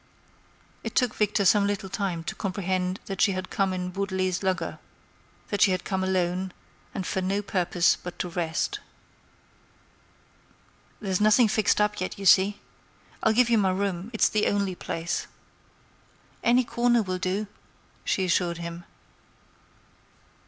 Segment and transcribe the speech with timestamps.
[0.83, 4.79] It took Victor some little time to comprehend that she had come in Beaudelet's lugger,
[5.49, 6.53] that she had come alone,
[6.95, 8.79] and for no purpose but to rest.
[10.99, 12.59] "There's nothing fixed up yet, you see.
[13.21, 15.27] I'll give you my room; it's the only place."
[16.43, 17.45] "Any corner will do,"
[18.03, 18.85] she assured him.